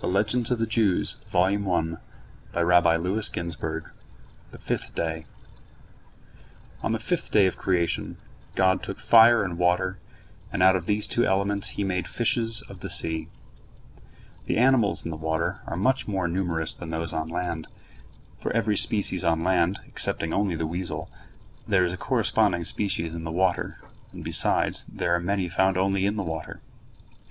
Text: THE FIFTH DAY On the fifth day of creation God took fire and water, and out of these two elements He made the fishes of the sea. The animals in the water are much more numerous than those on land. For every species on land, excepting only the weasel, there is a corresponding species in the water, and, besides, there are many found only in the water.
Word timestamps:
THE 0.00 0.08
FIFTH 0.10 0.50
DAY 4.94 5.26
On 6.82 6.92
the 6.92 6.98
fifth 6.98 7.30
day 7.30 7.44
of 7.44 7.58
creation 7.58 8.16
God 8.54 8.82
took 8.82 8.98
fire 8.98 9.42
and 9.44 9.58
water, 9.58 9.98
and 10.50 10.62
out 10.62 10.74
of 10.76 10.86
these 10.86 11.06
two 11.06 11.26
elements 11.26 11.68
He 11.68 11.84
made 11.84 12.06
the 12.06 12.08
fishes 12.08 12.62
of 12.70 12.80
the 12.80 12.88
sea. 12.88 13.28
The 14.46 14.56
animals 14.56 15.04
in 15.04 15.10
the 15.10 15.16
water 15.18 15.60
are 15.66 15.76
much 15.76 16.08
more 16.08 16.26
numerous 16.26 16.72
than 16.72 16.88
those 16.88 17.12
on 17.12 17.28
land. 17.28 17.66
For 18.38 18.50
every 18.54 18.78
species 18.78 19.24
on 19.24 19.40
land, 19.40 19.78
excepting 19.86 20.32
only 20.32 20.54
the 20.54 20.66
weasel, 20.66 21.10
there 21.66 21.84
is 21.84 21.92
a 21.92 21.98
corresponding 21.98 22.64
species 22.64 23.12
in 23.12 23.24
the 23.24 23.30
water, 23.30 23.78
and, 24.10 24.24
besides, 24.24 24.86
there 24.86 25.14
are 25.14 25.20
many 25.20 25.50
found 25.50 25.76
only 25.76 26.06
in 26.06 26.16
the 26.16 26.22
water. 26.24 26.62